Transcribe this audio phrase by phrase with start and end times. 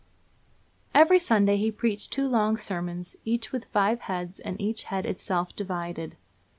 [0.95, 5.55] Every Sunday he preached two long sermons, each with five heads, and each head itself
[5.55, 6.15] divided.